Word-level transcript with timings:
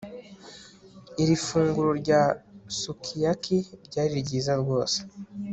Iri 1.21 1.35
funguro 1.45 1.89
rya 2.01 2.21
sukiyaki 2.79 3.57
ryari 3.85 4.15
ryiza 4.25 4.53
rwose 4.61 4.97